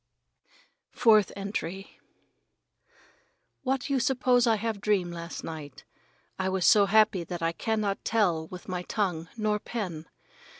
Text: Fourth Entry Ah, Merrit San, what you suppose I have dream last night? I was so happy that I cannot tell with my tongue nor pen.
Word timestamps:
Fourth 0.89 1.31
Entry 1.35 1.85
Ah, 1.85 1.93
Merrit 1.93 2.03
San, 2.89 2.95
what 3.61 3.89
you 3.91 3.99
suppose 3.99 4.47
I 4.47 4.55
have 4.55 4.81
dream 4.81 5.11
last 5.11 5.43
night? 5.43 5.83
I 6.39 6.49
was 6.49 6.65
so 6.65 6.87
happy 6.87 7.23
that 7.23 7.43
I 7.43 7.51
cannot 7.51 8.03
tell 8.03 8.47
with 8.47 8.67
my 8.67 8.81
tongue 8.81 9.29
nor 9.37 9.59
pen. 9.59 10.07